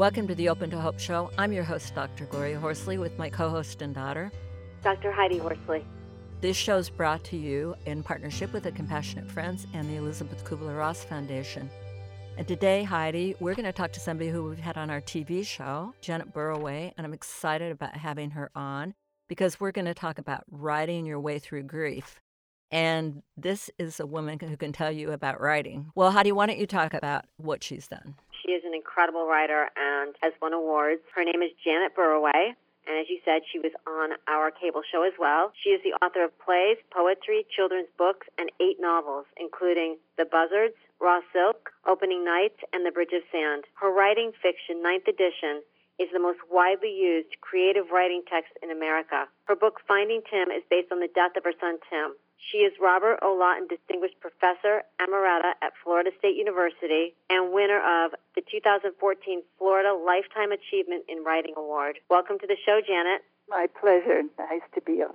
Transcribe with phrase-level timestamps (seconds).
[0.00, 1.30] Welcome to the Open to Hope Show.
[1.36, 2.24] I'm your host, Dr.
[2.24, 4.32] Gloria Horsley, with my co host and daughter,
[4.82, 5.12] Dr.
[5.12, 5.84] Heidi Horsley.
[6.40, 10.42] This show is brought to you in partnership with the Compassionate Friends and the Elizabeth
[10.42, 11.68] Kubler Ross Foundation.
[12.38, 15.44] And today, Heidi, we're going to talk to somebody who we've had on our TV
[15.44, 18.94] show, Janet Burroway, and I'm excited about having her on
[19.28, 22.22] because we're going to talk about writing your way through grief.
[22.70, 25.90] And this is a woman who can tell you about writing.
[25.94, 28.14] Well, Heidi, why don't you talk about what she's done?
[28.50, 31.02] She is an incredible writer and has won awards.
[31.14, 32.58] Her name is Janet Burroway.
[32.82, 35.52] And as you said, she was on our cable show as well.
[35.62, 40.74] She is the author of plays, poetry, children's books, and eight novels, including The Buzzards,
[40.98, 43.70] Raw Silk, Opening Nights, and The Bridge of Sand.
[43.78, 45.62] Her writing fiction, ninth edition,
[46.02, 49.28] is the most widely used creative writing text in America.
[49.44, 52.18] Her book, Finding Tim, is based on the death of her son, Tim.
[52.50, 53.36] She is Robert O.
[53.36, 60.52] Lawton Distinguished Professor Emerita at Florida State University and winner of the 2014 Florida Lifetime
[60.52, 61.98] Achievement in Writing Award.
[62.08, 63.20] Welcome to the show, Janet.
[63.48, 64.22] My pleasure.
[64.38, 65.14] Nice to be on.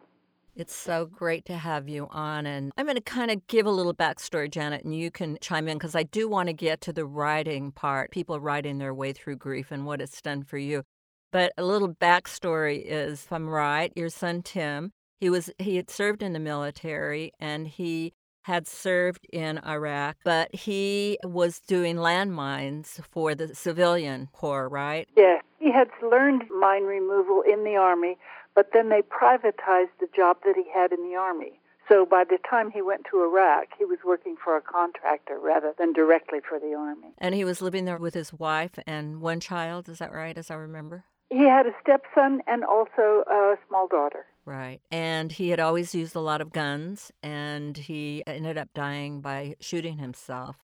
[0.55, 2.45] It's so great to have you on.
[2.45, 5.67] And I'm going to kind of give a little backstory, Janet, and you can chime
[5.67, 9.13] in because I do want to get to the writing part, people writing their way
[9.13, 10.83] through grief and what it's done for you.
[11.31, 15.89] But a little backstory is, if I'm right, your son Tim he was he had
[15.89, 18.13] served in the military and he
[18.45, 25.09] had served in Iraq, but he was doing landmines for the civilian corps, right?
[25.17, 28.19] Yeah, he had learned mine removal in the army,
[28.53, 31.59] but then they privatized the job that he had in the army.
[31.89, 35.73] So by the time he went to Iraq, he was working for a contractor rather
[35.79, 37.15] than directly for the army.
[37.17, 40.51] And he was living there with his wife and one child, is that right, as
[40.51, 41.05] I remember?
[41.31, 44.27] He had a stepson and also a small daughter.
[44.45, 44.79] Right.
[44.91, 49.55] And he had always used a lot of guns, and he ended up dying by
[49.59, 50.57] shooting himself.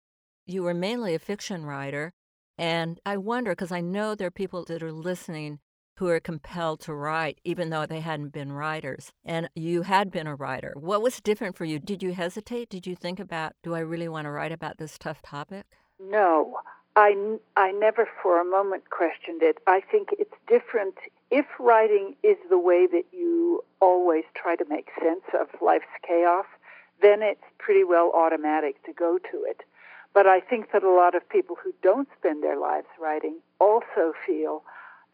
[0.47, 2.13] You were mainly a fiction writer,
[2.59, 5.61] and I wonder because I know there are people that are listening
[5.97, 9.13] who are compelled to write, even though they hadn't been writers.
[9.25, 10.73] And you had been a writer.
[10.77, 11.79] What was different for you?
[11.79, 12.71] Did you hesitate?
[12.71, 15.67] Did you think about, do I really want to write about this tough topic?
[15.99, 16.61] No.
[16.97, 19.59] I, I never for a moment questioned it.
[19.67, 20.95] I think it's different
[21.31, 26.47] if writing is the way that you always try to make sense of life's chaos,
[27.01, 29.63] then it's pretty well automatic to go to it.
[30.13, 34.13] But I think that a lot of people who don't spend their lives writing also
[34.27, 34.65] feel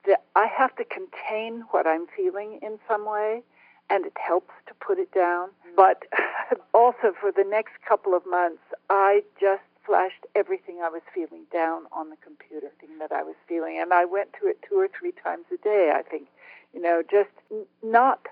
[0.07, 3.43] that I have to contain what I'm feeling in some way,
[3.91, 5.51] and it helps to put it down.
[5.77, 6.05] But
[6.75, 11.85] also for the next couple of months, I just flashed everything I was feeling down
[11.93, 14.89] on the computer, thing that I was feeling, and I went to it two or
[14.89, 15.93] three times a day.
[15.95, 16.29] I think,
[16.75, 18.27] you know, just n- not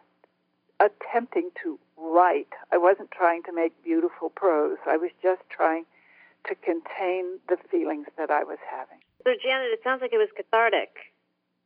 [0.80, 2.52] attempting to write.
[2.72, 4.78] I wasn't trying to make beautiful prose.
[4.86, 5.84] I was just trying
[6.48, 8.98] to contain the feelings that I was having.
[9.24, 10.90] So, Janet, it sounds like it was cathartic.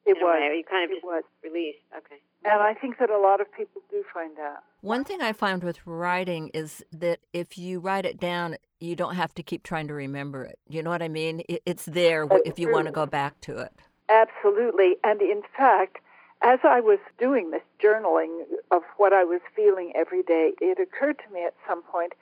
[0.06, 0.41] It was.
[0.56, 1.25] You kind of it just was.
[1.43, 1.78] released.
[1.97, 2.20] Okay.
[2.44, 4.62] And I think that a lot of people do find that.
[4.81, 9.15] One thing I find with writing is that if you write it down, you don't
[9.15, 10.59] have to keep trying to remember it.
[10.69, 11.43] You know what I mean?
[11.49, 12.75] It's there That's if you true.
[12.75, 13.72] want to go back to it.
[14.09, 14.97] Absolutely.
[15.05, 15.99] And in fact,
[16.43, 21.19] as I was doing this journaling of what I was feeling every day, it occurred
[21.27, 22.12] to me at some point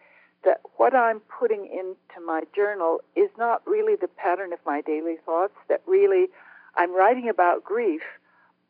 [0.45, 5.17] that what I'm putting into my journal is not really the pattern of my daily
[5.25, 6.29] thoughts, that really
[6.77, 8.03] I'm writing about grief,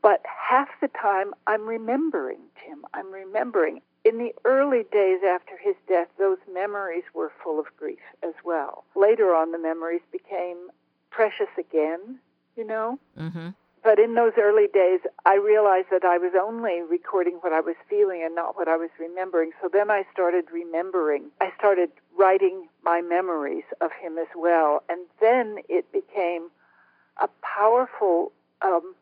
[0.02, 2.84] but half the time I'm remembering Tim.
[2.94, 3.82] I'm remembering.
[4.06, 8.84] In the early days after his death, those memories were full of grief as well.
[8.94, 10.70] Later on, the memories became
[11.10, 12.20] precious again,
[12.56, 13.00] you know?
[13.18, 13.48] Mm-hmm.
[13.82, 17.74] But in those early days, I realized that I was only recording what I was
[17.90, 19.50] feeling and not what I was remembering.
[19.60, 21.24] So then I started remembering.
[21.40, 24.84] I started writing my memories of him as well.
[24.88, 26.48] And then it became
[27.20, 28.30] a powerful
[28.62, 28.94] um,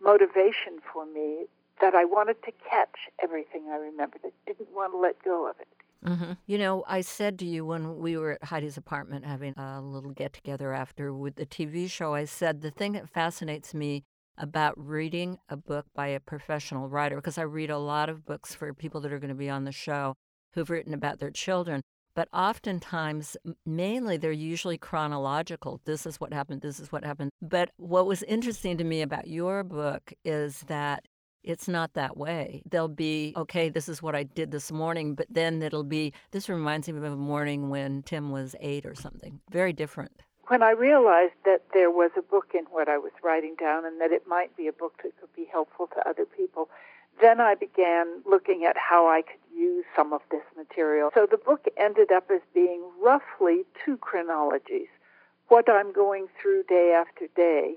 [0.00, 1.44] motivation for me
[1.80, 4.20] that I wanted to catch everything I remembered.
[4.24, 5.68] I didn't want to let go of it.
[6.04, 6.32] Mm-hmm.
[6.46, 10.10] You know, I said to you when we were at Heidi's apartment having a little
[10.10, 14.04] get together after with the TV show, I said the thing that fascinates me
[14.38, 18.54] about reading a book by a professional writer, because I read a lot of books
[18.54, 20.14] for people that are going to be on the show
[20.52, 21.80] who've written about their children,
[22.14, 25.80] but oftentimes, mainly they're usually chronological.
[25.84, 27.30] This is what happened, this is what happened.
[27.42, 31.04] But what was interesting to me about your book is that
[31.46, 32.62] it's not that way.
[32.68, 36.48] They'll be, okay, this is what I did this morning, but then it'll be, this
[36.48, 39.40] reminds me of a morning when Tim was eight or something.
[39.50, 40.12] Very different.
[40.48, 44.00] When I realized that there was a book in what I was writing down and
[44.00, 46.68] that it might be a book that could be helpful to other people,
[47.20, 51.10] then I began looking at how I could use some of this material.
[51.14, 54.88] So the book ended up as being roughly two chronologies
[55.48, 57.76] what I'm going through day after day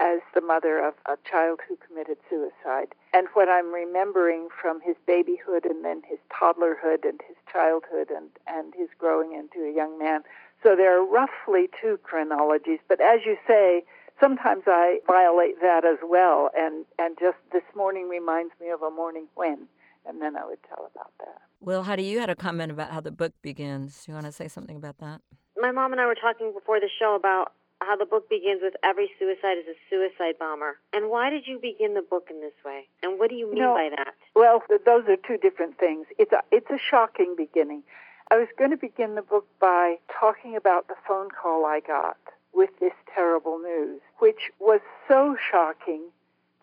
[0.00, 2.94] as the mother of a child who committed suicide.
[3.12, 8.30] And what I'm remembering from his babyhood and then his toddlerhood and his childhood and,
[8.46, 10.22] and his growing into a young man.
[10.62, 13.84] So there are roughly two chronologies, but as you say,
[14.20, 16.50] sometimes I violate that as well.
[16.56, 19.68] And, and just this morning reminds me of a morning when,
[20.06, 21.40] and then I would tell about that.
[21.60, 24.04] Well, Heidi, you had a comment about how the book begins.
[24.04, 25.20] Do you want to say something about that?
[25.56, 27.52] My mom and I were talking before the show about
[27.88, 30.78] how the book begins with every suicide is a suicide bomber.
[30.92, 32.86] And why did you begin the book in this way?
[33.02, 34.14] And what do you mean no, by that?
[34.36, 36.06] Well, those are two different things.
[36.18, 37.82] It's a, it's a shocking beginning.
[38.30, 42.18] I was going to begin the book by talking about the phone call I got
[42.52, 46.02] with this terrible news, which was so shocking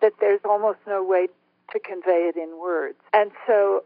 [0.02, 1.28] that there's almost no way
[1.72, 3.00] to convey it in words.
[3.14, 3.84] And so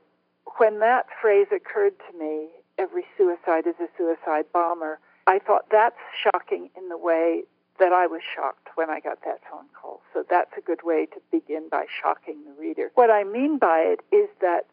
[0.58, 2.48] when that phrase occurred to me,
[2.78, 7.44] every suicide is a suicide bomber, I thought that's shocking in the way
[7.78, 10.02] that I was shocked when I got that phone call.
[10.12, 12.90] So that's a good way to begin by shocking the reader.
[12.96, 14.66] What I mean by it is that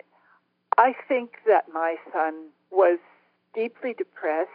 [0.79, 2.99] I think that my son was
[3.55, 4.49] deeply depressed,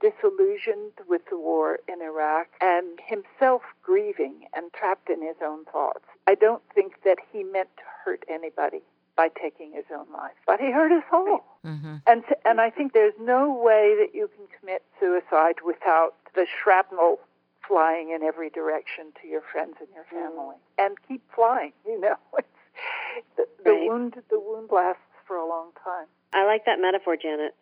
[0.00, 6.04] disillusioned with the war in Iraq, and himself grieving and trapped in his own thoughts.
[6.26, 8.82] I don't think that he meant to hurt anybody
[9.18, 10.38] by taking his own life.
[10.46, 11.44] But he hurt us all.
[11.66, 11.96] Mm-hmm.
[12.06, 17.18] And, and I think there's no way that you can commit suicide without the shrapnel
[17.66, 20.22] flying in every direction to your friends and your mm.
[20.22, 20.54] family.
[20.54, 20.86] Mm.
[20.86, 22.14] And keep flying, you know.
[23.36, 23.88] the, the right.
[23.88, 26.06] wound the wound lasts for a long time.
[26.32, 27.56] I like that metaphor, Janet.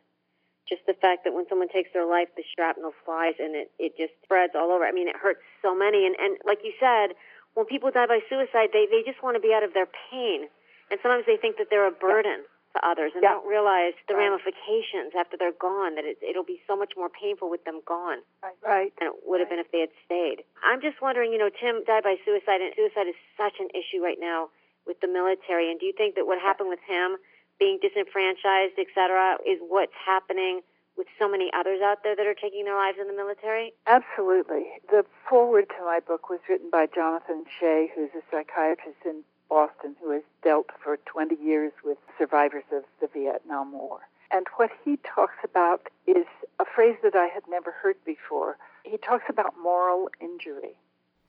[0.68, 3.96] Just the fact that when someone takes their life, the shrapnel flies and it, it
[3.96, 4.84] just spreads all over.
[4.84, 6.04] I mean, it hurts so many.
[6.04, 7.16] And, and like you said,
[7.54, 10.50] when people die by suicide, they, they just want to be out of their pain
[10.90, 12.46] and sometimes they think that they're a burden
[12.76, 15.96] to others and don't realize the ramifications after they're gone.
[15.96, 18.20] That it, it'll be so much more painful with them gone
[18.60, 18.92] right.
[19.00, 20.44] than it would have been if they had stayed.
[20.60, 24.04] I'm just wondering, you know, Tim died by suicide, and suicide is such an issue
[24.04, 24.52] right now
[24.84, 25.72] with the military.
[25.72, 27.16] And do you think that what happened with him,
[27.58, 30.60] being disenfranchised, et cetera, is what's happening?
[30.96, 33.74] with so many others out there that are taking their lives in the military?
[33.86, 34.64] Absolutely.
[34.88, 39.96] The foreword to my book was written by Jonathan Shay, who's a psychiatrist in Boston
[40.00, 44.00] who has dealt for 20 years with survivors of the Vietnam War.
[44.30, 46.26] And what he talks about is
[46.58, 48.56] a phrase that I had never heard before.
[48.84, 50.76] He talks about moral injury.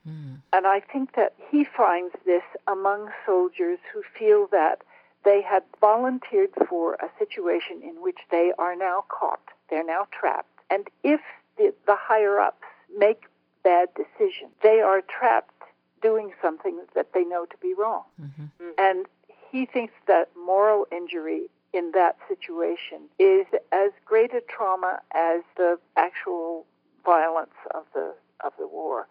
[0.08, 0.42] Mm.
[0.54, 4.82] And I think that he finds this among soldiers who feel that
[5.24, 10.48] they had volunteered for a situation in which they are now caught, they're now trapped.
[10.70, 11.22] And if
[11.58, 12.64] the, the higher ups
[12.98, 13.26] make
[13.64, 15.57] bad decisions, they are trapped
[16.02, 18.04] doing something that they know to be wrong.
[18.22, 18.44] Mm-hmm.
[18.44, 18.70] mm-hmm.
[18.78, 19.06] And
[19.52, 25.80] he thinks that moral injury in that situation is as great a trauma as the
[25.96, 26.66] actual
[27.06, 28.14] violence of the
[28.44, 29.08] of the war.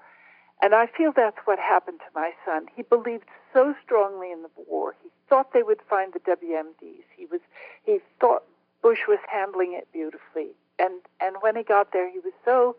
[0.63, 2.67] And I feel that's what happened to my son.
[2.75, 4.95] He believed so strongly in the war.
[5.03, 7.05] He thought they would find the WMDs.
[7.17, 7.41] He was
[7.85, 8.45] he thought
[8.83, 10.51] Bush was handling it beautifully.
[10.79, 12.77] And and when he got there he was so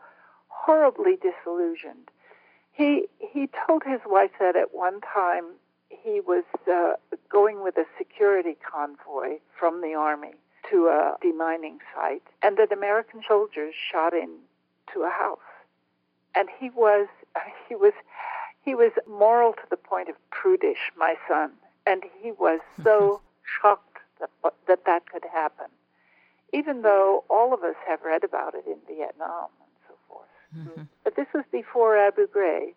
[0.47, 2.09] horribly disillusioned
[2.77, 5.45] he he told his wife that at one time
[5.89, 6.93] he was uh,
[7.29, 10.33] going with a security convoy from the army
[10.69, 15.39] to a demining site, and that American soldiers shot into a house,
[16.35, 17.07] and he was
[17.67, 17.93] he was
[18.63, 21.51] he was moral to the point of prudish, my son,
[21.87, 23.21] and he was so
[23.61, 24.29] shocked that,
[24.67, 25.67] that that could happen,
[26.53, 29.47] even though all of us have read about it in Vietnam
[30.55, 30.83] Mm-hmm.
[31.03, 32.73] But this was before Abu Ghraib.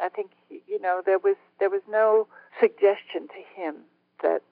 [0.00, 2.26] I think you know there was there was no
[2.60, 3.76] suggestion to him
[4.22, 4.42] that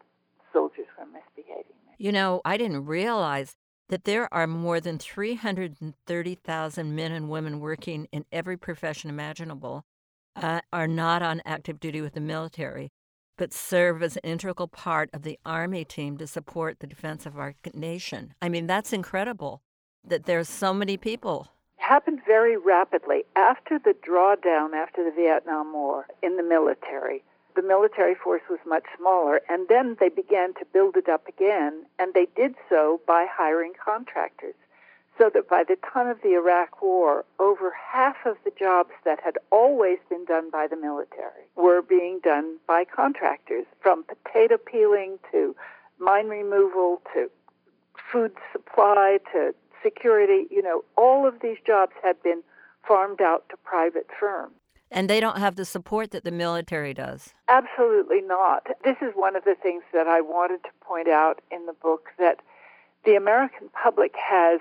[0.53, 1.65] soldiers were misbehaving.
[1.99, 3.57] You know, I didn't realize
[3.89, 9.85] that there are more than 330,000 men and women working in every profession imaginable
[10.35, 12.91] uh, are not on active duty with the military,
[13.37, 17.39] but serve as an integral part of the Army team to support the defense of
[17.39, 18.35] our nation.
[18.41, 19.63] I mean, that's incredible
[20.05, 21.52] that there's so many people
[21.83, 27.23] happened very rapidly after the drawdown after the Vietnam War in the military.
[27.55, 31.85] The military force was much smaller, and then they began to build it up again,
[31.99, 34.55] and they did so by hiring contractors.
[35.19, 39.21] So that by the time of the Iraq War, over half of the jobs that
[39.23, 45.19] had always been done by the military were being done by contractors, from potato peeling
[45.31, 45.55] to
[45.99, 47.31] mine removal to
[48.11, 52.43] food supply to security, you know, all of these jobs had been
[52.87, 54.55] farmed out to private firms.
[54.91, 57.33] And they don't have the support that the military does.
[57.49, 58.67] Absolutely not.
[58.85, 62.09] This is one of the things that I wanted to point out in the book
[62.19, 62.41] that
[63.05, 64.61] the American public has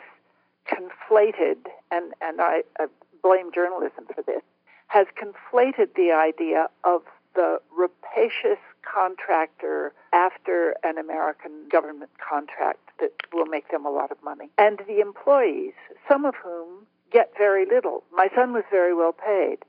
[0.68, 1.58] conflated,
[1.92, 2.88] and, and I, I
[3.22, 4.42] blame journalism for this,
[4.88, 7.02] has conflated the idea of
[7.36, 8.60] the rapacious
[8.94, 14.80] contractor after an American government contract that will make them a lot of money, and
[14.88, 15.74] the employees,
[16.08, 18.04] some of whom get very little.
[18.12, 19.60] My son was very well paid,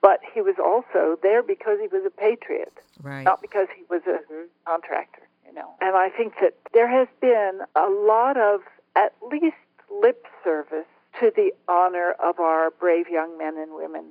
[0.00, 3.22] but he was also there because he was a patriot, right.
[3.22, 4.46] not because he was a mm-hmm.
[4.66, 5.70] contractor, you know.
[5.80, 8.60] And I think that there has been a lot of
[8.96, 9.56] at least
[9.90, 10.86] lip service
[11.20, 14.06] to the honor of our brave young men and women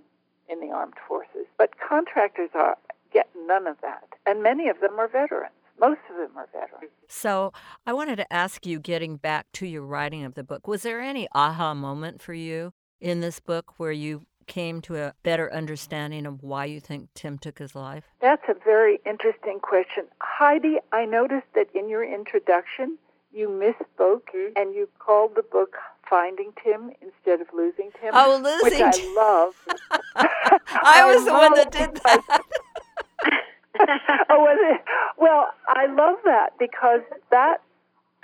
[0.50, 1.46] in the armed forces.
[1.58, 2.78] But contractors are
[3.12, 4.04] get none of that.
[4.26, 5.54] And many of them are veterans.
[5.80, 6.92] Most of them are veterans.
[7.08, 7.52] So
[7.88, 11.02] I wanted to ask you, getting back to your writing of the book, was there
[11.02, 16.26] any aha moment for you in this book where you came to a better understanding
[16.26, 18.04] of why you think Tim took his life?
[18.22, 20.06] That's a very interesting question.
[20.22, 22.98] Heidi, I noticed that in your introduction,
[23.34, 24.58] you misspoke mm-hmm.
[24.58, 25.76] and you called the book
[26.10, 28.12] Finding Tim instead of Losing Tim.
[28.14, 29.56] Oh, losing Which I love.
[30.16, 32.42] I was the one that did that.
[34.30, 34.82] Oh, was it?
[35.18, 37.62] Well, I love that because that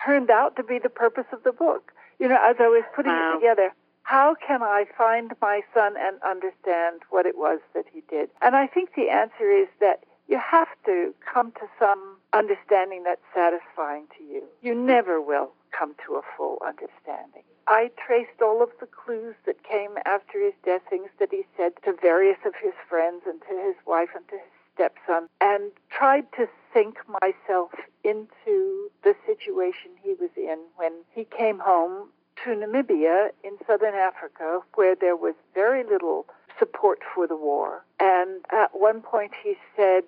[0.05, 1.91] turned out to be the purpose of the book.
[2.19, 3.33] You know, as I was putting wow.
[3.33, 8.01] it together, how can I find my son and understand what it was that he
[8.09, 8.29] did?
[8.41, 13.21] And I think the answer is that you have to come to some understanding that's
[13.33, 14.43] satisfying to you.
[14.62, 17.43] You never will come to a full understanding.
[17.67, 21.74] I traced all of the clues that came after his death, things that he said
[21.83, 24.47] to various of his friends and to his wife and to his
[24.77, 27.72] stepson and tried to think myself
[28.03, 32.10] into the situation he was in when he came home
[32.43, 36.27] to Namibia in southern Africa, where there was very little
[36.60, 37.84] support for the war.
[38.00, 40.03] And at one point he said,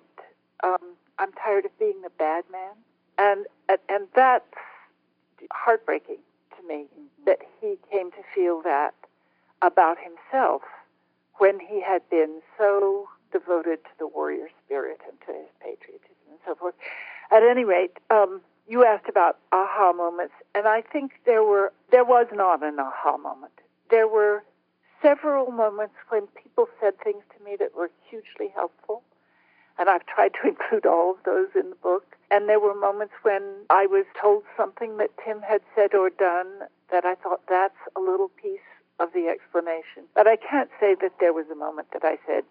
[0.62, 2.72] um, I'm tired of being the bad man.
[3.18, 3.46] And,
[3.88, 4.44] and that's
[5.50, 6.18] heartbreaking
[6.56, 6.86] to me
[7.26, 8.94] that he came to feel that
[9.60, 10.62] about himself
[11.38, 16.38] when he had been so devoted to the warrior spirit and to his patriotism and
[16.46, 16.74] so forth.
[17.30, 22.04] At any rate, um, you asked about aha moments, and I think there were there
[22.04, 23.52] was not an aha moment.
[23.90, 24.44] There were
[25.02, 29.02] several moments when people said things to me that were hugely helpful,
[29.78, 32.16] and I've tried to include all of those in the book.
[32.30, 36.68] And there were moments when I was told something that Tim had said or done
[36.92, 38.60] that I thought that's a little piece
[39.00, 40.04] of the explanation.
[40.14, 42.44] But I can't say that there was a moment that I said,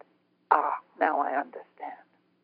[0.52, 2.00] ah, now I understand.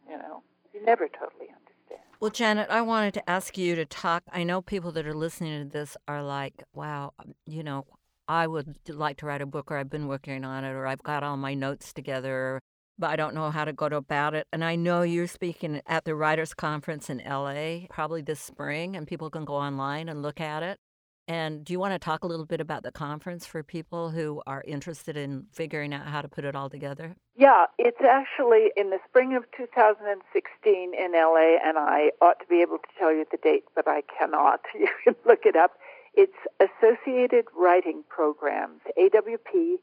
[0.10, 0.44] You know,
[0.74, 2.02] you never totally understand.
[2.20, 4.24] Well, Janet, I wanted to ask you to talk.
[4.32, 7.86] I know people that are listening to this are like, wow, um, you know,
[8.28, 11.04] I would like to write a book, or I've been working on it, or I've
[11.04, 12.60] got all my notes together,
[12.98, 14.48] but I don't know how to go about it.
[14.52, 19.08] And I know you're speaking at the Writers Conference in LA probably this spring, and
[19.08, 20.80] people can go online and look at it.
[21.27, 24.41] And do you want to talk a little bit about the conference for people who
[24.46, 27.15] are interested in figuring out how to put it all together?
[27.36, 32.62] Yeah, it's actually in the spring of 2016 in LA, and I ought to be
[32.62, 34.62] able to tell you the date, but I cannot.
[34.79, 35.72] You can look it up.
[36.13, 39.77] It's Associated Writing Programs, AWP,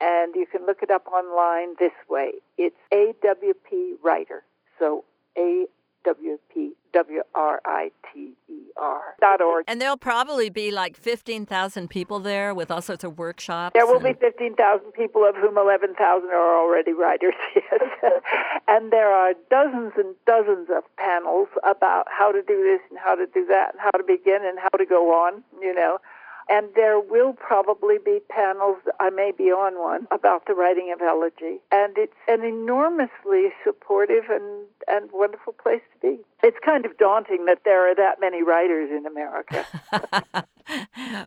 [0.00, 2.32] and you can look it up online this way.
[2.56, 4.42] It's AWP Writer.
[4.78, 5.04] So
[5.36, 5.66] AWP
[6.96, 9.64] W R I T E R dot org.
[9.68, 13.74] And there'll probably be like 15,000 people there with all sorts of workshops.
[13.74, 14.18] There will and...
[14.18, 17.82] be 15,000 people, of whom 11,000 are already writers, yes.
[18.66, 23.14] and there are dozens and dozens of panels about how to do this and how
[23.14, 25.98] to do that and how to begin and how to go on, you know.
[26.48, 31.02] And there will probably be panels, I may be on one, about the writing of
[31.02, 31.60] elegy.
[31.72, 36.22] And it's an enormously supportive and, and wonderful place to be.
[36.42, 39.66] It's kind of daunting that there are that many writers in America.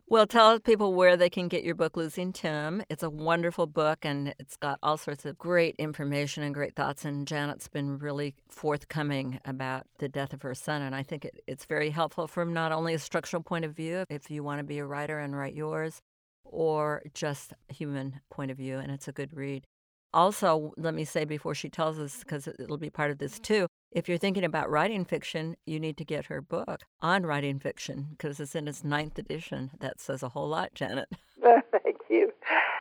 [0.08, 2.82] well, tell people where they can get your book, Losing Tim.
[2.88, 7.04] It's a wonderful book and it's got all sorts of great information and great thoughts.
[7.04, 10.80] And Janet's been really forthcoming about the death of her son.
[10.80, 14.04] And I think it, it's very helpful from not only a structural point of view,
[14.08, 16.00] if you want to be a writer and write yours,
[16.44, 18.78] or just human point of view.
[18.78, 19.64] And it's a good read.
[20.12, 23.66] Also, let me say before she tells us, because it'll be part of this too,
[23.92, 28.08] if you're thinking about writing fiction, you need to get her book on writing fiction
[28.12, 29.70] because it's in its ninth edition.
[29.80, 31.08] That says a whole lot, Janet.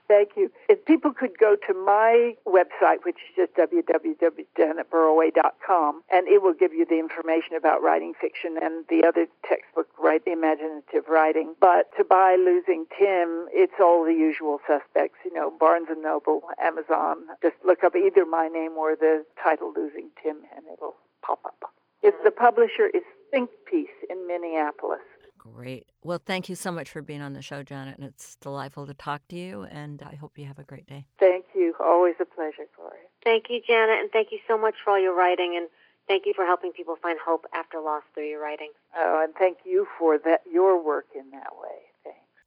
[0.09, 0.51] Thank you.
[0.67, 6.73] If people could go to my website, which is just www.janetburroway.com, and it will give
[6.73, 11.53] you the information about writing fiction and the other textbook, Write the Imaginative Writing.
[11.61, 16.41] But to buy Losing Tim, it's all the usual suspects, you know, Barnes & Noble,
[16.59, 17.27] Amazon.
[17.43, 21.71] Just look up either my name or the title Losing Tim, and it'll pop up.
[22.01, 22.23] If mm-hmm.
[22.23, 25.05] the publisher is Think Piece in Minneapolis.
[25.39, 25.87] Great.
[26.03, 27.97] Well, thank you so much for being on the show, Janet.
[27.97, 31.05] And it's delightful to talk to you, and I hope you have a great day.
[31.19, 31.59] Thank you.
[31.59, 31.75] you.
[31.79, 33.03] Always a pleasure, Gloria.
[33.23, 35.67] Thank you, Janet, and thank you so much for all your writing, and
[36.07, 38.71] thank you for helping people find hope after loss through your writing.
[38.95, 41.88] Oh, and thank you for that your work in that way.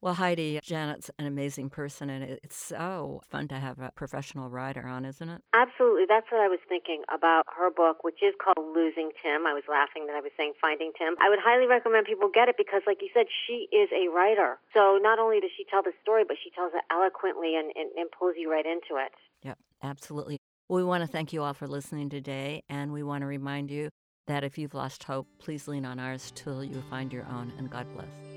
[0.03, 4.85] Well, Heidi, Janet's an amazing person, and it's so fun to have a professional writer
[4.85, 5.41] on, isn't it?
[5.55, 6.07] Absolutely.
[6.09, 9.47] That's what I was thinking about her book, which is called Losing Tim.
[9.47, 11.15] I was laughing that I was saying Finding Tim.
[11.23, 14.59] I would highly recommend people get it because, like you said, she is a writer.
[14.75, 17.95] So not only does she tell the story, but she tells it eloquently and, and,
[17.95, 19.15] and pulls you right into it.
[19.47, 20.39] Yep, absolutely.
[20.69, 23.71] Well, we want to thank you all for listening today, and we want to remind
[23.71, 23.89] you
[24.27, 27.71] that if you've lost hope, please lean on ours till you find your own, and
[27.71, 28.32] God bless.